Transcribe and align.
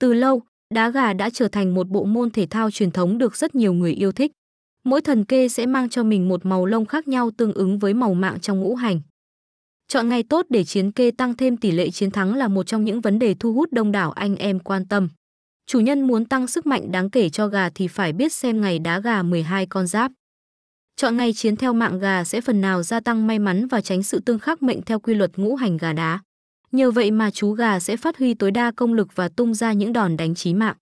Từ 0.00 0.12
lâu, 0.12 0.42
đá 0.74 0.90
gà 0.90 1.12
đã 1.12 1.30
trở 1.30 1.48
thành 1.48 1.74
một 1.74 1.88
bộ 1.88 2.04
môn 2.04 2.30
thể 2.30 2.46
thao 2.46 2.70
truyền 2.70 2.90
thống 2.90 3.18
được 3.18 3.36
rất 3.36 3.54
nhiều 3.54 3.72
người 3.72 3.92
yêu 3.92 4.12
thích. 4.12 4.32
Mỗi 4.84 5.00
thần 5.00 5.24
kê 5.24 5.48
sẽ 5.48 5.66
mang 5.66 5.88
cho 5.88 6.02
mình 6.02 6.28
một 6.28 6.46
màu 6.46 6.66
lông 6.66 6.86
khác 6.86 7.08
nhau 7.08 7.30
tương 7.36 7.52
ứng 7.52 7.78
với 7.78 7.94
màu 7.94 8.14
mạng 8.14 8.40
trong 8.40 8.60
ngũ 8.60 8.74
hành. 8.74 9.00
Chọn 9.88 10.08
ngày 10.08 10.22
tốt 10.22 10.46
để 10.48 10.64
chiến 10.64 10.92
kê 10.92 11.10
tăng 11.10 11.36
thêm 11.36 11.56
tỷ 11.56 11.70
lệ 11.70 11.90
chiến 11.90 12.10
thắng 12.10 12.34
là 12.34 12.48
một 12.48 12.66
trong 12.66 12.84
những 12.84 13.00
vấn 13.00 13.18
đề 13.18 13.34
thu 13.34 13.52
hút 13.52 13.72
đông 13.72 13.92
đảo 13.92 14.12
anh 14.12 14.36
em 14.36 14.58
quan 14.58 14.88
tâm. 14.88 15.08
Chủ 15.66 15.80
nhân 15.80 16.06
muốn 16.06 16.24
tăng 16.24 16.46
sức 16.46 16.66
mạnh 16.66 16.92
đáng 16.92 17.10
kể 17.10 17.28
cho 17.28 17.46
gà 17.46 17.70
thì 17.70 17.88
phải 17.88 18.12
biết 18.12 18.32
xem 18.32 18.60
ngày 18.60 18.78
đá 18.78 19.00
gà 19.00 19.22
12 19.22 19.66
con 19.66 19.86
giáp. 19.86 20.12
Chọn 20.96 21.16
ngày 21.16 21.32
chiến 21.32 21.56
theo 21.56 21.72
mạng 21.72 21.98
gà 21.98 22.24
sẽ 22.24 22.40
phần 22.40 22.60
nào 22.60 22.82
gia 22.82 23.00
tăng 23.00 23.26
may 23.26 23.38
mắn 23.38 23.66
và 23.66 23.80
tránh 23.80 24.02
sự 24.02 24.20
tương 24.20 24.38
khắc 24.38 24.62
mệnh 24.62 24.82
theo 24.82 25.00
quy 25.00 25.14
luật 25.14 25.38
ngũ 25.38 25.56
hành 25.56 25.76
gà 25.76 25.92
đá. 25.92 26.20
Nhờ 26.72 26.90
vậy 26.90 27.10
mà 27.10 27.30
chú 27.30 27.52
gà 27.52 27.80
sẽ 27.80 27.96
phát 27.96 28.18
huy 28.18 28.34
tối 28.34 28.50
đa 28.50 28.70
công 28.76 28.94
lực 28.94 29.16
và 29.16 29.28
tung 29.28 29.54
ra 29.54 29.72
những 29.72 29.92
đòn 29.92 30.16
đánh 30.16 30.34
chí 30.34 30.54
mạng. 30.54 30.76